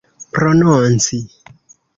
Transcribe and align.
prononci 0.35 1.19